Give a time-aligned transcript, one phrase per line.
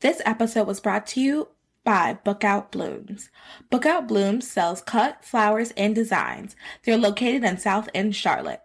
[0.00, 1.48] This episode was brought to you
[1.84, 3.28] by Bookout Blooms.
[3.70, 6.56] Bookout Blooms sells cut, flowers, and designs.
[6.84, 8.62] They're located in South End, Charlotte.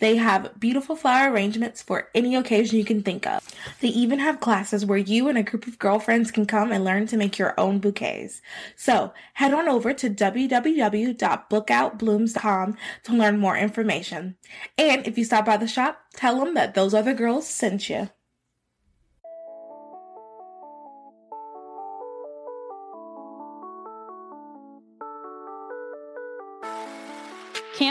[0.00, 3.48] They have beautiful flower arrangements for any occasion you can think of.
[3.80, 7.06] They even have classes where you and a group of girlfriends can come and learn
[7.06, 8.42] to make your own bouquets.
[8.74, 14.34] So head on over to www.bookoutblooms.com to learn more information.
[14.76, 18.08] And if you stop by the shop, tell them that those other girls sent you.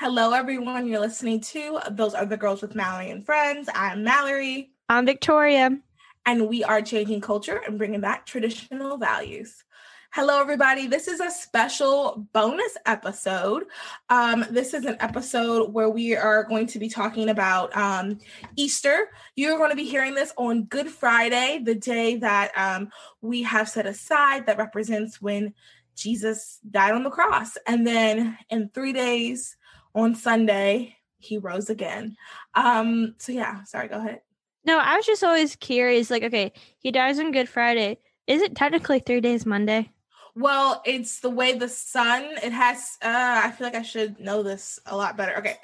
[0.00, 0.86] Hello, everyone.
[0.86, 3.68] You're listening to Those Other Girls with Mallory and Friends.
[3.74, 4.70] I'm Mallory.
[4.88, 5.76] I'm Victoria.
[6.24, 9.64] And we are changing culture and bringing back traditional values.
[10.12, 10.86] Hello, everybody.
[10.86, 13.64] This is a special bonus episode.
[14.08, 18.20] Um, this is an episode where we are going to be talking about um,
[18.54, 19.08] Easter.
[19.34, 22.90] You're going to be hearing this on Good Friday, the day that um,
[23.20, 25.54] we have set aside that represents when
[25.96, 27.58] Jesus died on the cross.
[27.66, 29.56] And then in three days,
[29.98, 32.16] on Sunday, he rose again.
[32.54, 34.20] Um, so yeah, sorry, go ahead.
[34.64, 37.98] No, I was just always curious, like, okay, he dies on Good Friday.
[38.26, 39.90] Is it technically three days Monday?
[40.34, 44.42] Well, it's the way the sun, it has uh I feel like I should know
[44.44, 45.36] this a lot better.
[45.38, 45.56] Okay.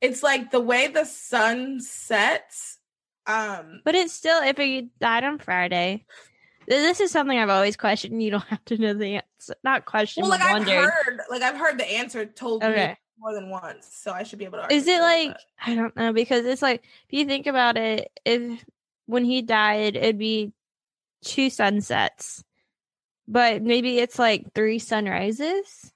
[0.00, 2.78] It's like the way the sun sets.
[3.26, 6.04] Um But it's still if he died on Friday.
[6.68, 8.22] This is something I've always questioned.
[8.22, 9.54] You don't have to know the answer.
[9.64, 10.22] Not question.
[10.22, 10.90] Well, like I've wondered.
[10.90, 12.88] heard, like I've heard the answer told Okay.
[12.90, 14.72] me more than once, so I should be able to.
[14.72, 18.64] Is it like I don't know because it's like if you think about it, if
[19.06, 20.52] when he died, it'd be
[21.24, 22.42] two sunsets,
[23.28, 25.92] but maybe it's like three sunrises.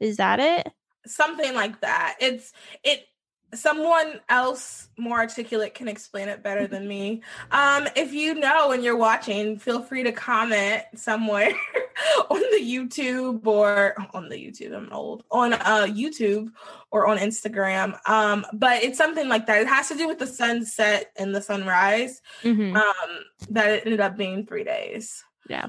[0.00, 0.72] Is that it?
[1.06, 2.16] something like that?
[2.20, 2.52] It's
[2.82, 3.06] it.
[3.54, 7.22] Someone else more articulate can explain it better than me.
[7.50, 11.50] Um, if you know and you're watching, feel free to comment somewhere
[12.30, 14.76] on the YouTube or on the YouTube.
[14.76, 16.50] I'm old on uh YouTube
[16.90, 17.98] or on Instagram.
[18.08, 19.62] Um, but it's something like that.
[19.62, 22.20] It has to do with the sunset and the sunrise.
[22.42, 22.76] Mm-hmm.
[22.76, 23.18] Um,
[23.50, 25.22] that it ended up being three days.
[25.48, 25.66] Yeah.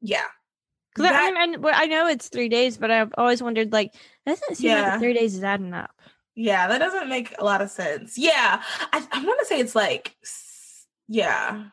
[0.00, 0.24] Yeah.
[0.96, 3.94] That- I, mean, I know it's three days, but I've always wondered, like,
[4.26, 4.90] doesn't seem Yeah.
[4.92, 5.92] like three days is adding up.
[6.40, 8.16] Yeah, that doesn't make a lot of sense.
[8.16, 8.62] Yeah,
[8.94, 10.16] I, I want to say it's like,
[11.06, 11.64] yeah,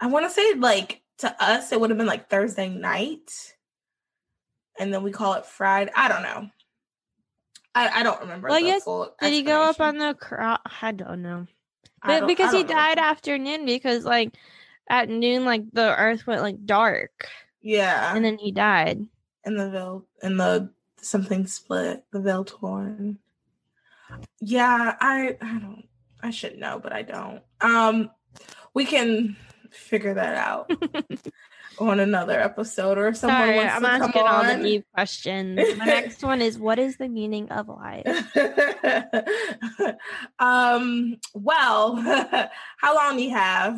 [0.00, 3.54] I want to say like to us it would have been like Thursday night,
[4.80, 5.92] and then we call it Friday.
[5.94, 6.50] I don't know.
[7.72, 8.48] I, I don't remember.
[8.48, 10.58] Well, the yes, full Did he go up on the cross?
[10.82, 11.46] I don't know.
[12.04, 12.68] But don't- because he know.
[12.70, 14.34] died after noon, because like
[14.90, 17.28] at noon, like the earth went like dark,
[17.62, 19.06] Yeah, and then he died.
[19.44, 20.70] and the veil and the
[21.00, 23.20] something split, the veil torn.
[24.40, 25.84] Yeah, I I don't
[26.22, 27.42] I should know, but I don't.
[27.60, 28.10] Um
[28.74, 29.36] we can
[29.70, 30.70] figure that out
[31.78, 34.62] on another episode or if someone Sorry, wants I'm to come asking all the on.
[34.62, 35.56] deep questions.
[35.56, 38.06] The next one is, what is the meaning of life?
[40.38, 41.96] um well
[42.78, 43.76] how long do you have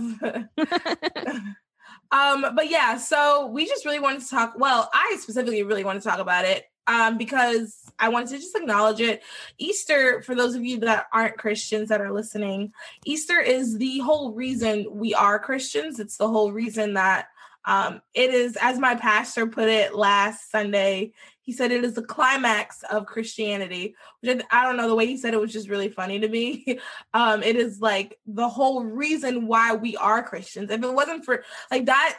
[2.10, 6.00] um but yeah so we just really wanted to talk well i specifically really want
[6.00, 9.22] to talk about it um because i wanted to just acknowledge it.
[9.59, 12.72] Easter for those of you that aren't christians that are listening
[13.04, 16.00] easter is the whole reason we are christians.
[16.00, 17.28] It's the whole reason that
[17.65, 21.12] um it is as my pastor put it last sunday
[21.43, 25.06] he said it is the climax of christianity which I, I don't know the way
[25.06, 26.78] he said it was just really funny to me.
[27.15, 30.71] Um it is like the whole reason why we are christians.
[30.71, 32.18] If it wasn't for like that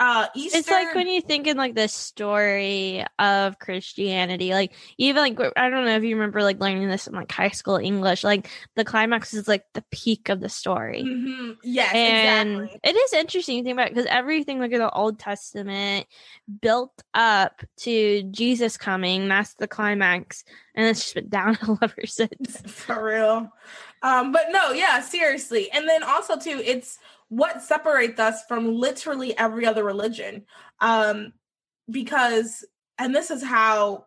[0.00, 5.22] uh easter It's like when you think in like the story of Christianity, like even
[5.22, 8.24] like I don't know if you remember like learning this in like high school English,
[8.24, 11.02] like the climax is like the peak of the story.
[11.04, 11.56] Mhm.
[11.62, 15.18] yes and exactly it is interesting to think about because everything like in the Old
[15.18, 16.06] Testament
[16.62, 19.28] built up to Jesus coming.
[19.28, 20.44] That's the climax,
[20.74, 22.62] and it's just been downhill ever since.
[22.66, 23.52] for real
[24.02, 26.98] um but no yeah seriously and then also too it's
[27.30, 30.44] what separates us from literally every other religion
[30.80, 31.32] um
[31.90, 32.64] because
[32.98, 34.04] and this is how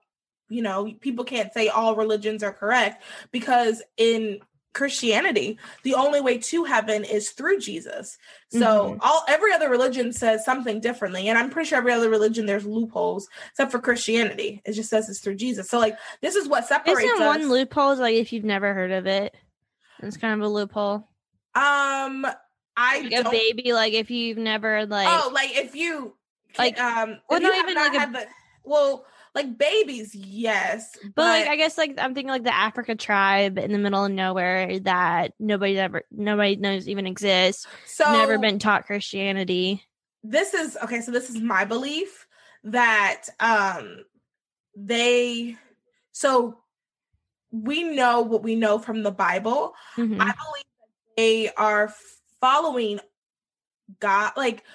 [0.50, 4.40] you know, people can't say all religions are correct because in
[4.74, 8.18] Christianity, the only way to heaven is through Jesus.
[8.52, 8.98] So Mhm.
[9.02, 12.66] all every other religion says something differently, and I'm pretty sure every other religion there's
[12.68, 14.62] loopholes except for Christianity.
[14.66, 15.70] It just says it's through Jesus.
[15.70, 17.28] So like this is what separates Isn't us.
[17.28, 19.34] one loophole is like if you've never heard of it?
[20.04, 21.08] It's kind of a loophole.
[21.56, 22.28] um,
[22.76, 26.16] I Like a baby, like if you've never like oh, like if you
[26.58, 28.28] Like- um, well, not even not like a- the
[28.64, 29.06] well,
[29.36, 33.58] like babies, yes, but, But like I guess like I'm thinking like the Africa tribe
[33.58, 37.66] in the middle of nowhere that nobody ever nobody knows even exists.
[37.86, 39.84] so never been taught Christianity.
[40.24, 42.28] this is okay so this is my belief
[42.64, 44.06] that um
[44.78, 45.58] they
[46.12, 46.58] so
[47.52, 50.14] we know what we know from the bible Mhm.
[50.20, 51.94] i believe that they are
[52.44, 53.00] following
[54.02, 54.66] god like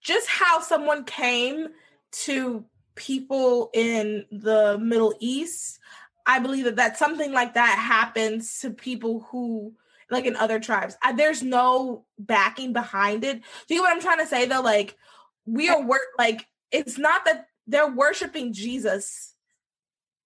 [0.00, 1.68] just how someone came
[2.10, 2.64] to
[2.96, 5.78] people in the middle east
[6.26, 9.72] i believe that that something like that happens to people who
[10.10, 10.96] like in other tribes.
[11.02, 13.42] I, there's no backing behind it.
[13.66, 14.60] Do you know what i'm trying to say though?
[14.60, 14.96] Like
[15.44, 19.34] we are work like it's not that they're worshiping jesus.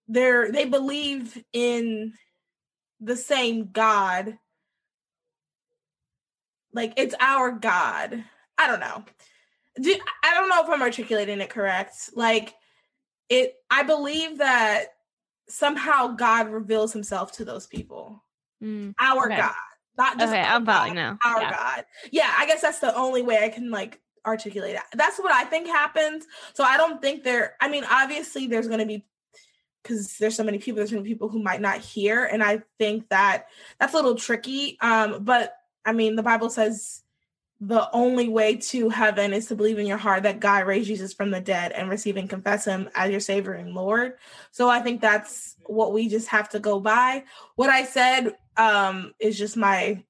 [0.09, 2.15] They're they believe in
[3.01, 4.39] the same god
[6.73, 8.23] like it's our god
[8.59, 9.05] i don't know
[9.81, 9.95] Do,
[10.25, 12.55] i don't know if i'm articulating it correct like
[13.29, 14.95] it i believe that
[15.49, 18.23] somehow god reveals himself to those people
[18.63, 18.95] Mm.
[19.01, 19.37] our Okay.
[19.39, 19.55] god
[19.97, 21.19] not just Okay, our I'm following God, now.
[21.25, 21.51] our Yeah.
[21.51, 25.33] god yeah i guess that's the only way i can like articulate it that's what
[25.33, 29.03] i think happens so i don't think there i mean obviously there's going to be
[29.83, 32.43] because there's so many people there's going to be people who might not hear and
[32.43, 33.47] i think that
[33.79, 35.55] that's a little tricky um but
[35.85, 37.03] i mean the bible says
[37.63, 41.13] the only way to heaven is to believe in your heart that god raised jesus
[41.13, 44.15] from the dead and receive and confess him as your savior and lord
[44.51, 47.23] so i think that's what we just have to go by
[47.57, 50.03] what i said um is just my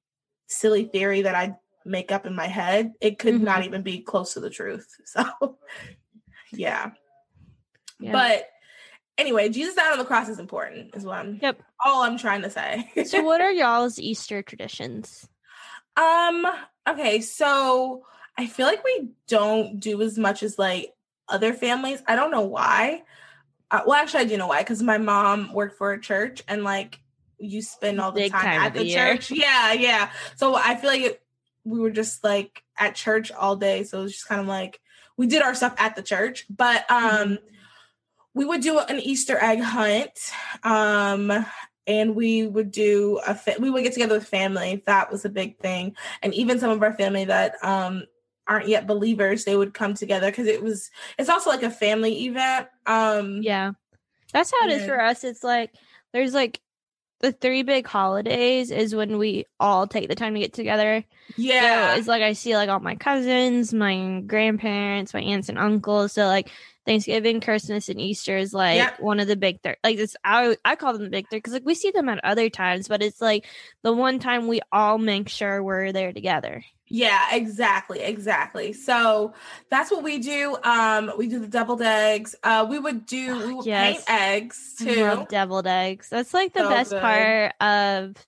[0.47, 3.41] silly theory that i make up in my head it could Mhm.
[3.41, 5.59] not even be close to the truth so
[6.53, 6.91] yeah
[7.99, 8.13] Yeah.
[8.13, 8.47] but
[9.19, 11.61] anyway, Jesus died on the cross is important, is what I'm Yep.
[11.85, 12.91] all I'm trying to say.
[13.05, 15.29] so what are y'all's Easter traditions?
[15.97, 16.47] Um,
[16.89, 18.05] okay, so
[18.39, 20.95] I feel like we don't do as much as like
[21.29, 22.03] other families.
[22.07, 23.03] I don't know why.
[23.71, 26.65] Uh, well, actually, I do know why, because my mom worked for a church and
[26.65, 27.01] like
[27.39, 29.15] you spend all the Big time, time at the the year.
[29.15, 29.31] church.
[29.31, 30.11] Yeah, yeah.
[30.37, 31.23] So I feel like it,
[31.65, 33.85] we were just like at church all day.
[33.85, 34.81] So it was just kind of like
[35.17, 36.47] we did our stuff at the church.
[36.51, 37.35] But um Mm-hmm.
[38.35, 40.11] we would do an Easter egg hunt.
[40.63, 41.47] Um
[41.91, 44.83] and we would do a fa- we would get together with family.
[44.87, 45.97] That was a big thing.
[46.23, 48.05] And even some of our family that um
[48.47, 52.27] aren't yet believers, they would come together because it was it's also like a family
[52.27, 52.69] event.
[52.87, 53.73] Um Yeah.
[54.33, 55.25] That's how it is for us.
[55.25, 55.73] It's like
[56.13, 56.61] there's like
[57.19, 61.05] the three big holidays is when we all take the time to get together.
[61.37, 61.93] yeah.
[61.95, 66.13] So it's like I see like all my cousins, my grandparents, my aunts and uncles.
[66.13, 66.51] So like
[66.87, 69.01] Thanksgiving, Christmas, and Easter is like Yep.
[69.01, 69.75] one of the big three.
[69.85, 72.25] Like this, I I call them the big three because like we see them at
[72.25, 73.47] other times, but it's like
[73.83, 76.65] the one time we all make sure we're there together.
[76.93, 78.73] Yeah, exactly, exactly.
[78.73, 79.35] So
[79.71, 80.57] that's what we do.
[80.65, 82.35] Um, we do the deviled eggs.
[82.43, 84.05] Uh, we would do we would Yes.
[84.05, 85.01] paint eggs I too.
[85.01, 86.09] love deviled eggs.
[86.09, 87.01] That's like the So best good.
[87.01, 88.27] part of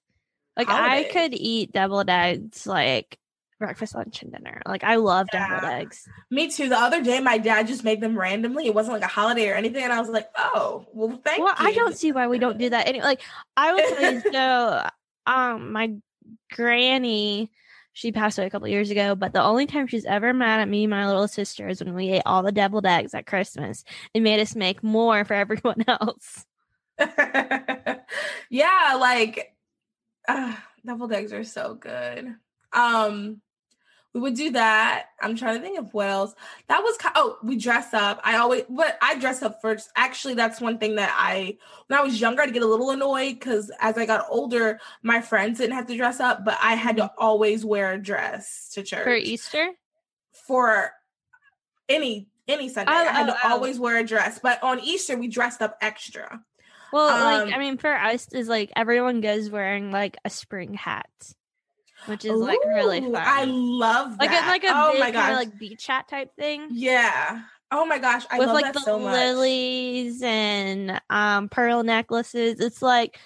[0.57, 3.19] like I could eat deviled eggs like
[3.63, 4.61] breakfast, lunch, and dinner.
[4.67, 6.09] Like I love deviled eggs.
[6.31, 6.69] Me too.
[6.69, 8.67] The other day, my dad just made them randomly.
[8.67, 11.55] It wasn't like a holiday or anything, and I was like, "Oh, well, thank well,
[11.59, 12.89] you." I don't see why we don't do that.
[12.89, 13.21] Any like
[13.57, 14.87] I will tell you so
[15.27, 15.95] um my
[16.51, 17.51] granny
[17.93, 20.69] she passed away a couple years ago, but the only time she's ever mad at
[20.69, 23.85] me and my little sister is when we ate all the deviled eggs at Christmas
[24.15, 26.47] and made us make more for everyone else.
[28.51, 29.55] yeah, like
[30.27, 32.35] uh, deviled eggs are so good.
[32.73, 33.43] Um,
[34.15, 35.07] we would do that.
[35.21, 36.35] I'm trying to think of what else.
[36.69, 38.21] That was oh, we dress up.
[38.25, 39.91] I always, but I dress up first.
[39.97, 43.39] Actually, that's one thing that I when I was younger, I'd get a little annoyed
[43.39, 46.97] because as I got older, my friends didn't have to dress up, but I had
[46.99, 49.71] to always wear a dress to church For Easter?
[50.47, 50.93] for
[51.89, 52.93] any any Sunday.
[52.93, 53.51] Oh, I had oh, to oh.
[53.53, 56.43] always wear a dress, but on Easter we dressed up extra.
[56.93, 60.75] Well, Um, like I mean, for us is like everyone goes wearing like a spring
[60.75, 61.09] hat,
[62.07, 63.15] which is like really fun.
[63.17, 64.47] I love like that.
[64.47, 67.43] a, like a oh big my kind gosh, of like beach hat type thing yeah.
[67.75, 69.13] Oh my gosh, I with love like that the so much.
[69.15, 72.61] lilies and um pearl necklaces.
[72.61, 73.19] It's like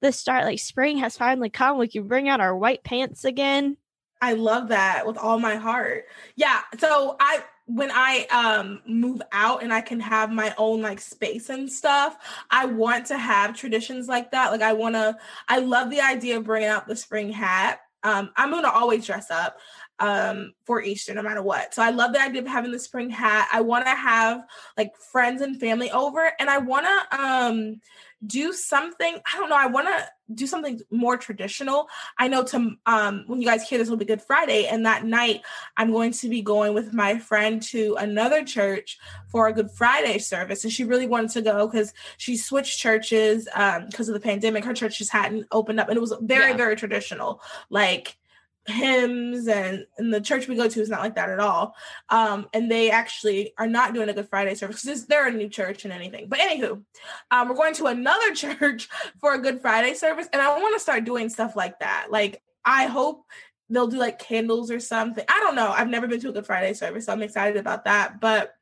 [0.00, 1.78] the start like spring has finally come.
[1.78, 3.76] We can bring out our white pants again.
[4.20, 6.06] I love that with all my heart.
[6.36, 6.60] Yeah.
[6.78, 11.48] So I when I um move out and I can have my own like space
[11.48, 12.16] and stuff,
[12.50, 14.50] I want to have traditions like that.
[14.50, 15.16] Like I want to
[15.48, 17.80] I love the idea of bringing out the spring hat.
[18.04, 19.58] Um I'm to always dress up
[19.98, 21.74] um for Easter no matter what.
[21.74, 23.48] So I love the idea of having the spring hat.
[23.52, 24.44] I want to have
[24.76, 27.80] like friends and family over and I want to um
[28.24, 32.72] do something i don't know i want to do something more traditional i know to
[32.86, 35.42] um when you guys hear this will be good friday and that night
[35.76, 40.18] i'm going to be going with my friend to another church for a good friday
[40.18, 44.20] service and she really wanted to go because she switched churches um because of the
[44.20, 46.56] pandemic her church just hadn't opened up and it was very yeah.
[46.56, 48.16] very traditional like
[48.66, 51.74] hymns and, and the church we go to is not like that at all.
[52.08, 55.48] Um, and they actually are not doing a Good Friday service because they're a new
[55.48, 56.28] church and anything.
[56.28, 56.82] But anywho,
[57.30, 58.88] um, we're going to another church
[59.20, 62.08] for a Good Friday service, and I want to start doing stuff like that.
[62.10, 63.24] Like I hope
[63.68, 65.24] they'll do like candles or something.
[65.28, 65.70] I don't know.
[65.70, 68.20] I've never been to a Good Friday service, so I'm excited about that.
[68.20, 68.54] But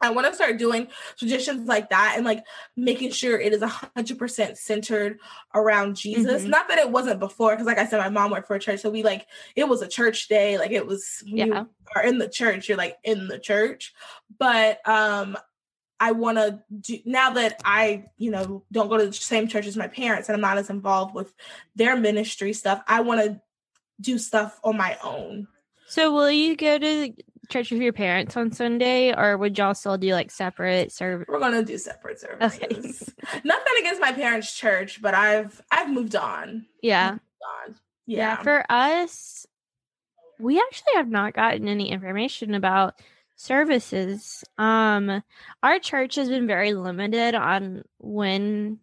[0.00, 0.88] I want to start doing
[1.18, 2.44] traditions like that and like
[2.76, 5.18] making sure it is a hundred percent centered
[5.54, 6.42] around Jesus.
[6.42, 6.50] Mm-hmm.
[6.50, 8.80] Not that it wasn't before, because like I said, my mom worked for a church,
[8.80, 10.58] so we like it was a church day.
[10.58, 11.44] Like it was, yeah.
[11.46, 13.94] you are in the church, you're like in the church.
[14.38, 15.36] But um,
[15.98, 19.66] I want to do now that I, you know, don't go to the same church
[19.66, 21.32] as my parents and I'm not as involved with
[21.74, 22.82] their ministry stuff.
[22.86, 23.40] I want to
[24.00, 25.48] do stuff on my own.
[25.88, 27.12] So will you go to
[27.48, 31.26] church with your parents on Sunday, or would y'all still do like separate service?
[31.28, 32.60] We're gonna do separate services.
[32.62, 33.40] Okay.
[33.44, 36.66] Nothing against my parents' church, but I've I've moved on.
[36.82, 37.12] Yeah.
[37.12, 37.22] Moved
[37.68, 37.74] on.
[38.06, 38.18] Yeah.
[38.18, 38.42] yeah.
[38.42, 39.46] For us,
[40.38, 42.94] we actually have not gotten any information about
[43.36, 44.44] services.
[44.58, 45.22] Um,
[45.62, 48.78] our church has been very limited on when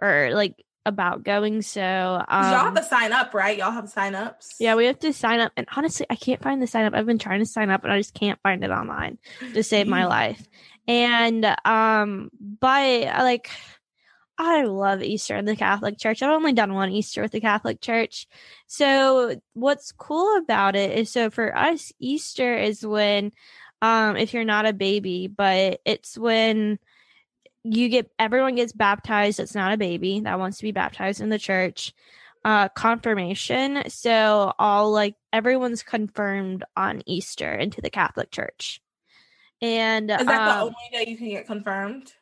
[0.00, 1.60] or like about going.
[1.62, 3.58] So um, y'all have to sign up, right?
[3.58, 4.54] Y'all have sign ups.
[4.58, 5.52] Yeah, we have to sign up.
[5.56, 6.94] And honestly, I can't find the sign up.
[6.94, 9.18] I've been trying to sign up and I just can't find it online
[9.52, 10.48] to save my life.
[10.88, 13.50] And um, but like
[14.38, 16.22] I love Easter in the Catholic Church.
[16.22, 18.26] I've only done one Easter with the Catholic Church.
[18.66, 23.32] So what's cool about it is so for us, Easter is when
[23.82, 26.78] um if you're not a baby, but it's when
[27.72, 29.38] you get everyone gets baptized.
[29.38, 31.92] That's not a baby that wants to be baptized in the church.
[32.44, 33.82] Uh confirmation.
[33.88, 38.80] So all like everyone's confirmed on easter into the catholic church.
[39.60, 42.12] And is that um, the only day you can get confirmed?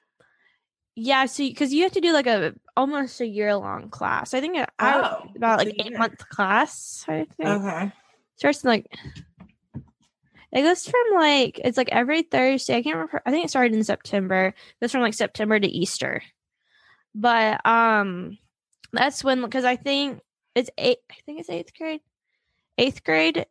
[0.97, 4.33] Yeah so because you have to do like a almost a year long class.
[4.33, 7.49] I think it, oh, about like eight month class i think.
[7.49, 7.93] Okay.
[8.37, 8.87] Starts in like
[10.55, 12.77] it goes from like it's like every Thursday.
[12.77, 13.21] I can't remember.
[13.27, 14.47] I think it started in September.
[14.47, 16.23] It goes from like September to Easter.
[17.13, 18.39] But um,
[18.93, 20.21] that's when because I think
[20.55, 20.99] it's eight.
[21.11, 22.01] I think it's eighth grade.
[22.79, 23.47] Eighth grade,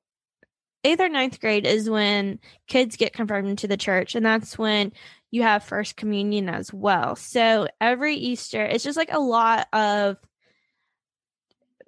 [0.85, 4.93] eighth or ninth grade is when kids get confirmed into the church, and that's when
[5.29, 7.17] you have first communion as well.
[7.17, 10.17] So every Easter, it's just like a lot of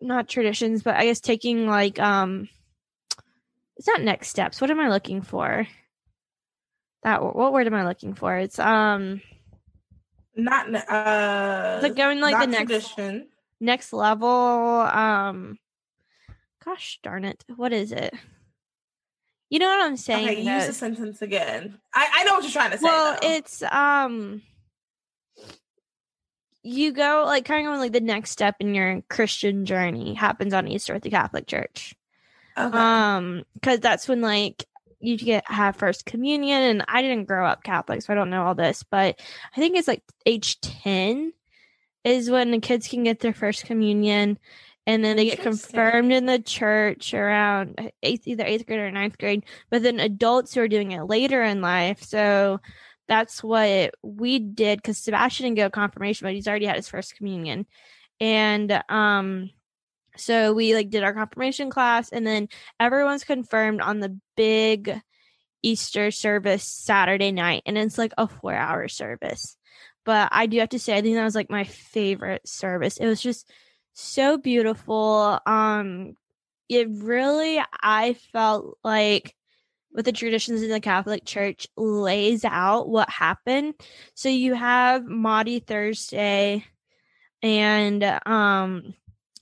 [0.01, 2.50] not traditions, but I guess taking like um
[3.77, 4.62] it's not next steps.
[4.62, 5.67] What am I looking for?
[7.03, 8.36] That what word am I looking for?
[8.36, 9.22] It's um
[10.36, 13.27] not uh like going like the next tradition.
[13.60, 14.29] next level.
[14.29, 15.60] Um
[16.63, 17.44] gosh darn it.
[17.55, 18.13] What is it?
[19.50, 20.27] You know what I'm saying?
[20.27, 21.77] Okay, use the sentence again.
[21.94, 22.84] I, I know what you're trying to say.
[22.84, 23.29] Well, though.
[23.29, 24.41] it's um
[26.63, 30.67] you go like kind of like the next step in your Christian journey happens on
[30.67, 31.94] Easter at the Catholic Church.
[32.57, 32.77] Okay.
[32.77, 34.65] Um, because that's when like
[35.00, 38.45] you get have first communion, and I didn't grow up Catholic, so I don't know
[38.45, 39.19] all this, but
[39.55, 41.33] I think it's like age ten
[42.03, 44.39] is when the kids can get their first communion,
[44.88, 49.17] and then they get confirmed in the church around eighth, either eighth grade or ninth
[49.17, 49.43] grade.
[49.69, 52.62] But then adults who are doing it later in life, so
[53.07, 57.15] that's what we did because Sebastian didn't go confirmation, but he's already had his first
[57.15, 57.65] communion,
[58.21, 59.50] and um
[60.17, 62.48] so we like did our confirmation class and then
[62.79, 65.00] everyone's confirmed on the big
[65.62, 69.57] Easter service Saturday night and it's like a 4-hour service.
[70.05, 72.98] But I do have to say I think that was like my favorite service.
[72.98, 73.50] It was just
[73.93, 75.39] so beautiful.
[75.45, 76.13] Um
[76.69, 79.36] it really I felt like
[79.91, 83.74] with the traditions in the Catholic Church lays out what happened.
[84.13, 86.65] So you have Maundy Thursday
[87.41, 88.93] and um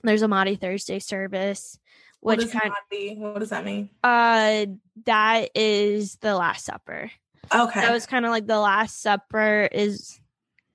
[0.08, 1.78] there's a Maundy Thursday service.
[2.20, 2.72] Which what kind?
[3.18, 3.90] What does that mean?
[4.02, 4.66] Uh,
[5.04, 7.10] that is the Last Supper.
[7.54, 10.18] Okay, that was kind of like the Last Supper is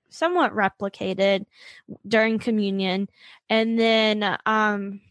[0.10, 1.46] somewhat replicated
[2.08, 3.10] during communion,
[3.50, 5.02] and then um,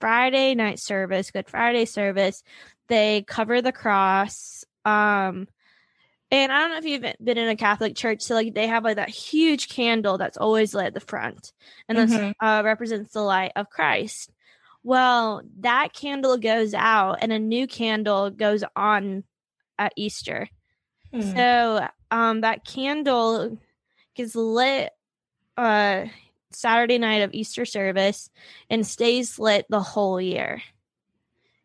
[0.00, 2.42] Friday night service, Good Friday service,
[2.88, 5.46] they cover the cross um
[6.32, 8.82] and I don't know if you've been in a Catholic church, so like they have
[8.82, 11.52] like that huge candle that's always lit at the front,
[11.88, 12.34] and that Mhm.
[12.40, 14.30] uh, represents the light of Christ.
[14.82, 19.22] Well, that candle goes out, and a new candle goes on
[19.78, 20.48] at Easter.
[21.12, 21.20] Hmm.
[21.20, 23.58] So, um, that candle
[24.14, 24.90] gets lit
[25.56, 26.06] uh
[26.50, 28.28] Saturday night of Easter service
[28.70, 30.62] and stays lit the whole year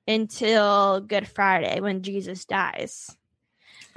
[0.07, 3.15] until Good Friday when Jesus dies.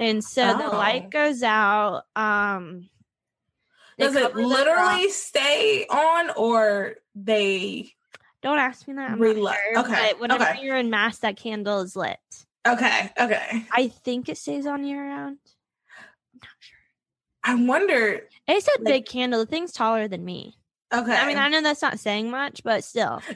[0.01, 0.77] And so the Oh.
[0.77, 2.03] light goes out.
[2.15, 2.89] Um,
[3.99, 7.93] Does it literally stay on or they
[8.41, 9.11] Don't ask me that.
[9.11, 9.43] I'm Relit.
[9.73, 10.63] not sure, Okay, But whenever okay.
[10.63, 12.17] you're in mass, that candle is lit.
[12.67, 13.65] Okay, okay.
[13.71, 15.37] I think it stays on year round.
[16.33, 16.77] I'm not sure.
[17.43, 19.39] I wonder It's a Like- big candle.
[19.41, 20.57] The thing's taller than me.
[20.91, 21.15] okay.
[21.15, 23.21] I mean, I know that's not saying much, but still,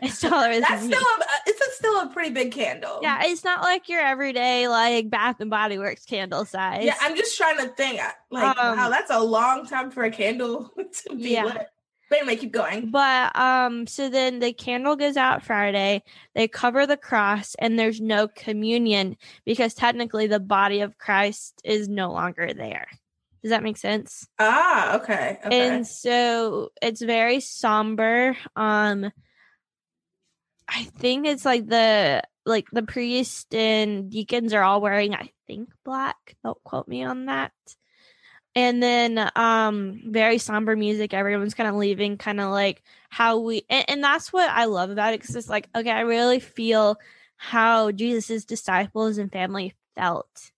[0.00, 0.92] it's taller than That's me.
[0.94, 2.98] still a, still a pretty big candle.
[3.02, 6.84] yeah, it's not like your everyday like Bath and Body Works candle size.
[6.84, 8.00] Yeah, I'm just trying to think.
[8.00, 10.70] uh, Like, Um, wow, that's a long time for a candle
[11.06, 11.44] to be Yeah.
[11.44, 11.68] lit.
[12.10, 12.90] But anyway, keep going.
[12.90, 16.02] But um, so then the candle goes out Friday.
[16.34, 21.86] They cover the cross, and there's no communion because technically the body of Christ is
[21.86, 22.86] no longer there.
[23.42, 24.26] Does that make sense?
[24.38, 25.38] Ah, okay.
[25.44, 25.68] Okay.
[25.76, 28.36] And so it's very somber.
[28.56, 29.12] Um,
[30.68, 35.70] I think it's like the like the priest and deacons are all wearing, I think,
[35.84, 36.36] black.
[36.44, 37.52] Don't quote me on that.
[38.54, 41.14] And then um very somber music.
[41.14, 44.90] Everyone's kind of leaving, kind of like how we and, and that's what I love
[44.90, 46.98] about it because it's like, okay, I really feel
[47.36, 50.50] how Jesus's disciples and family felt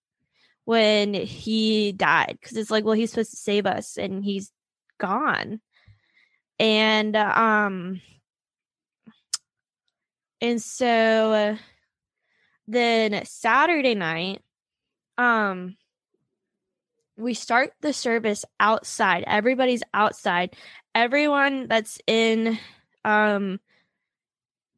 [0.65, 4.51] when he died because it's like well he's supposed to save us and he's
[4.99, 5.59] gone
[6.59, 7.99] and um
[10.41, 11.57] and so
[12.67, 14.41] then saturday night
[15.17, 15.75] um
[17.21, 19.23] we start the service outside.
[19.27, 20.55] Everybody's outside.
[20.95, 22.57] Everyone that's in
[23.05, 23.59] um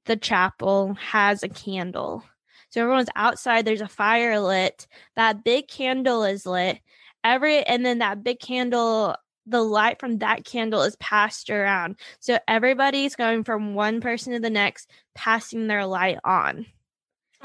[0.06, 2.24] the chapel has a candle.
[2.70, 3.66] So everyone's outside.
[3.66, 4.88] There's a fire lit.
[5.16, 6.80] That big candle is lit.
[7.24, 12.38] Every and then that big candle the light from that candle is passed around so
[12.48, 16.66] everybody's going from one person to the next passing their light on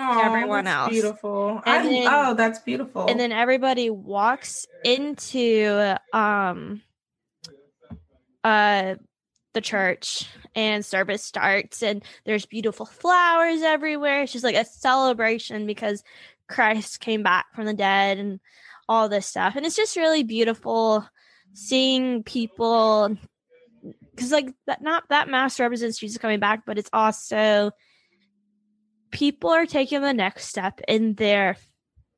[0.01, 0.91] Oh, everyone else.
[0.91, 1.61] Beautiful.
[1.67, 3.07] And then- oh, that's beautiful.
[3.09, 6.83] and then everybody walks into um
[8.45, 8.95] uh
[9.55, 15.67] the church and service starts and there's beautiful flowers everywhere it's just like a celebration
[15.67, 16.05] because
[16.49, 18.39] christ came back from the dead and
[18.89, 21.05] all this stuff and it's just really beautiful
[21.55, 23.17] seeing people
[24.11, 27.71] because like that not that mass represents jesus coming back but it's also
[29.11, 31.57] people are taking the next step in their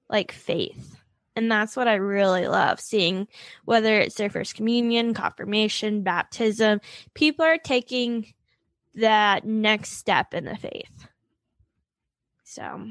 [0.08, 0.96] like faith.
[1.36, 3.28] And that's what i really love seeing
[3.64, 6.80] whether it's their first communion confirmation baptism
[7.14, 8.26] people are taking
[8.96, 11.08] that next step in the faith.
[12.44, 12.90] So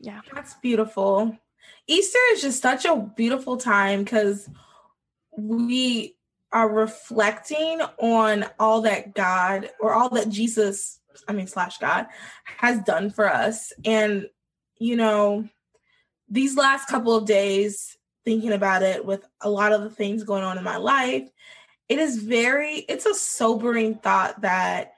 [0.00, 0.20] yeah.
[0.34, 1.36] That's beautiful.
[1.86, 4.48] Easter is just such a beautiful time because
[5.36, 6.16] we
[6.52, 12.06] are reflecting on all that God or all that Jesus, I mean, slash God,
[12.44, 13.72] has done for us.
[13.84, 14.28] And,
[14.78, 15.48] you know,
[16.28, 20.44] these last couple of days, thinking about it with a lot of the things going
[20.44, 21.28] on in my life,
[21.88, 24.94] it is very, it's a sobering thought that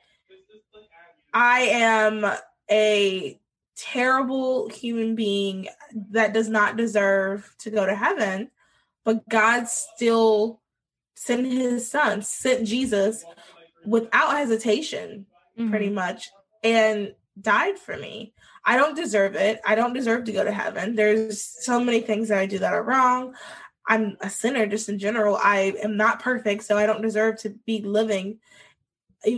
[1.34, 2.24] I am
[2.70, 3.38] a
[3.76, 5.68] terrible human being
[6.10, 8.50] that does not deserve to go to heaven,
[9.08, 10.60] but God still
[11.14, 13.24] sent his son, sent Jesus
[13.86, 15.24] without hesitation,
[15.56, 15.94] pretty mm-hmm.
[15.94, 16.28] much,
[16.62, 18.34] and died for me.
[18.66, 19.62] I don't deserve it.
[19.64, 20.94] I don't deserve to go to heaven.
[20.94, 23.34] There's so many things that I do that are wrong.
[23.86, 25.38] I'm a sinner just in general.
[25.42, 28.40] I am not perfect, so I don't deserve to be living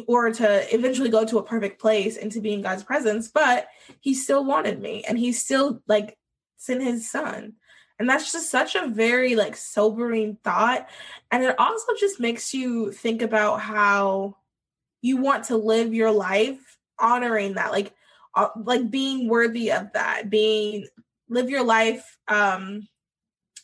[0.09, 3.69] or to eventually go to a perfect place and to be in God's presence, but
[4.01, 6.19] he still wanted me and he still like
[6.57, 7.53] sent his son.
[8.01, 10.89] And that's just such a very like sobering thought.
[11.31, 14.37] And it also just makes you think about how
[15.03, 17.93] you want to live your life honoring that, like
[18.35, 20.87] uh, like being worthy of that, being
[21.29, 22.89] live your life um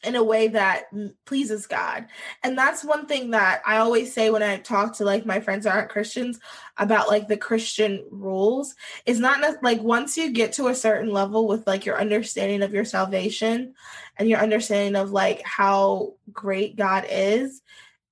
[0.07, 0.85] in a way that
[1.25, 2.07] pleases God.
[2.43, 5.65] And that's one thing that I always say when I talk to like my friends
[5.65, 6.39] that aren't Christians
[6.77, 8.75] about like the Christian rules.
[9.05, 12.73] It's not like once you get to a certain level with like your understanding of
[12.73, 13.75] your salvation
[14.17, 17.63] and your understanding of like how great God is,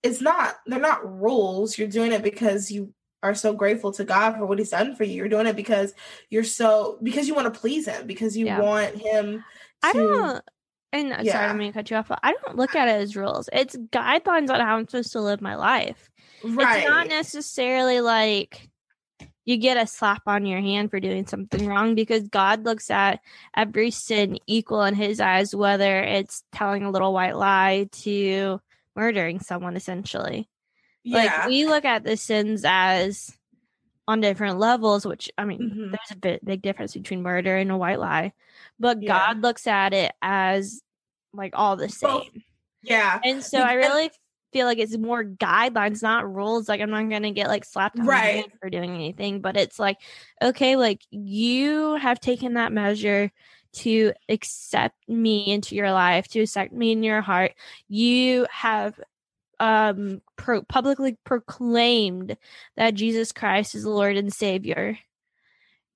[0.02, 1.78] it's not they're not rules.
[1.78, 5.04] You're doing it because you are so grateful to God for what he's done for
[5.04, 5.14] you.
[5.14, 5.94] You're doing it because
[6.28, 8.60] you're so because you want to please him, because you Yeah.
[8.60, 9.44] want him to
[9.82, 10.42] I don't.
[10.94, 12.10] And uh, sorry, I'm gonna cut you off.
[12.22, 13.48] I don't look at it as rules.
[13.52, 16.08] It's guidelines on how I'm supposed to live my life.
[16.44, 16.78] right.
[16.78, 18.68] It's not necessarily like
[19.44, 23.20] you get a slap on your hand for doing something wrong because God looks at
[23.56, 28.60] every sin equal in his eyes, whether it's telling a little white lie to
[28.96, 30.48] murdering someone essentially.
[31.02, 31.18] yeah.
[31.18, 33.36] Like we look at the sins as
[34.06, 35.90] on different levels, which I mean, Mhm.
[35.90, 38.32] there's a bit big difference between murder and a white lie,
[38.78, 39.08] but Yeah.
[39.08, 40.82] God looks at it as
[41.34, 42.42] like all the same.
[42.82, 43.18] Yeah.
[43.24, 44.10] And so I really
[44.52, 46.68] feel like it's more guidelines, not rules.
[46.68, 48.52] Like I'm not gonna get like slapped on the Right.
[48.60, 49.98] for doing anything, but it's like,
[50.40, 53.32] okay, like you have taken that measure
[53.74, 57.54] to accept me into your life, to accept me in your heart.
[57.88, 58.98] You have
[59.60, 62.36] um pro- publicly proclaimed
[62.76, 64.98] that Jesus Christ is the Lord and Savior.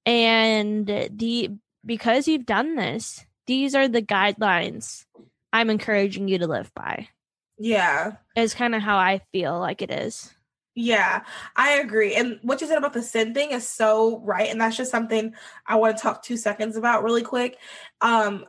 [0.04, 1.50] And the
[1.84, 5.04] because you've done this, these are the guidelines
[5.52, 7.08] I'm encouraging you to live by.
[7.58, 8.12] Yeah.
[8.36, 10.32] Is kind of how I feel like it is.
[10.74, 11.24] Yeah,
[11.56, 12.14] I agree.
[12.14, 14.48] And what you said about the sin thing is so right.
[14.48, 15.34] And that's just something
[15.66, 17.58] I want to talk two seconds about really quick.
[18.00, 18.46] Um,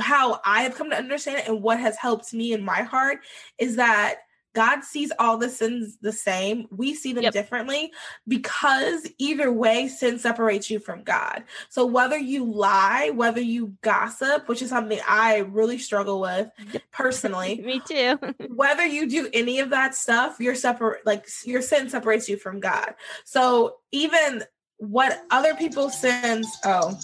[0.00, 3.20] how I have come to understand it and what has helped me in my heart
[3.58, 4.16] is that
[4.58, 6.66] God sees all the sins the same.
[6.72, 7.32] We see them Yep.
[7.32, 7.92] differently
[8.26, 11.44] because either way, sin separates you from God.
[11.68, 16.50] So whether you lie, whether you gossip, which is something I really struggle with
[16.90, 18.18] personally, Me too.
[18.48, 22.58] whether you do any of that stuff, your separate like your sin separates you from
[22.58, 22.96] God.
[23.24, 24.42] So even
[24.78, 26.98] what other people's sins, oh,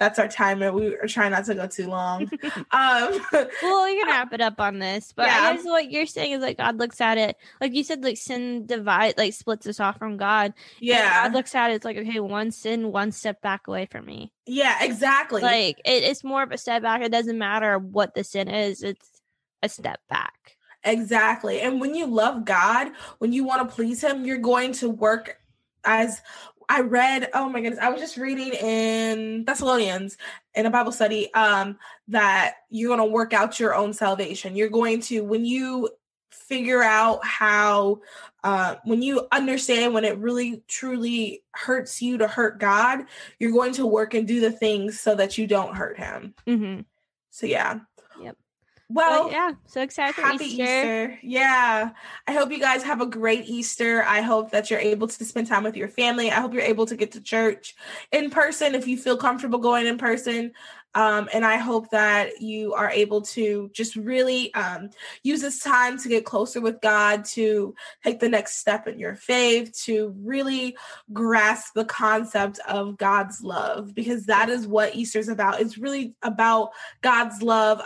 [0.00, 0.72] that's our timer.
[0.72, 2.22] We are trying not to go too long.
[2.72, 5.38] um well, we can wrap it up on this, but Yeah.
[5.40, 8.16] I guess what you're saying is like God looks at it, like you said, like
[8.16, 10.46] sin divide, like splits us off from God.
[10.46, 11.24] And yeah.
[11.24, 14.32] God looks at it, it's like okay, one sin, one step back away from me.
[14.46, 15.42] Yeah, exactly.
[15.42, 17.02] Like it, it's more of a step back.
[17.02, 19.20] It doesn't matter what the sin is; it's
[19.62, 20.56] a step back.
[20.82, 21.60] Exactly.
[21.60, 25.36] And when you love God, when you want to please Him, you're going to work
[25.84, 26.22] as
[26.70, 27.28] I read.
[27.34, 27.80] Oh my goodness.
[27.82, 30.16] I was just reading in Thessalonians
[30.54, 34.54] in a Bible study um, that you're going to work out your own salvation.
[34.54, 35.90] You're going to, when you
[36.30, 38.02] figure out how,
[38.44, 43.00] uh, when you understand when it really truly hurts you to hurt God,
[43.40, 46.34] you're going to work and do the things so that you don't hurt Him.
[46.46, 46.82] Mm-hmm.
[47.30, 47.80] So, yeah.
[48.92, 50.62] Well, But yeah, so excited for Happy Easter.
[50.62, 51.18] Easter.
[51.22, 51.90] Yeah.
[52.26, 54.02] I hope you guys have a great Easter.
[54.02, 56.30] I hope that you're able to spend time with your family.
[56.30, 57.76] I hope you're able to get to church
[58.10, 60.52] in person if you feel comfortable going in person.
[60.92, 64.90] Um, and I hope that you are able to just really um,
[65.22, 69.14] use this time to get closer with God, to take the next step in your
[69.14, 70.76] faith, to really
[71.12, 75.60] grasp the concept of God's love, because that is what Easter is about.
[75.60, 76.70] It's really about
[77.02, 77.80] God's love,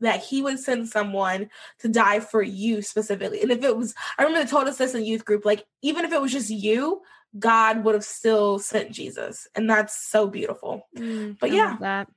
[0.00, 3.42] that He would send someone to die for you specifically.
[3.42, 6.04] And if it was, I remember they told us this in youth group, like even
[6.04, 7.02] if it was just you,
[7.38, 9.48] God would have still sent Jesus.
[9.54, 10.88] And that's so beautiful.
[10.96, 11.76] Mm, But I yeah.
[11.80, 12.08] that.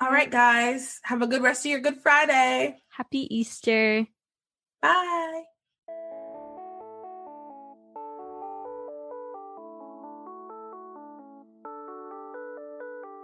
[0.00, 0.98] All right, guys.
[1.02, 2.78] Have a good rest of your Good Friday.
[2.88, 4.06] Happy Easter.
[4.80, 5.42] Bye.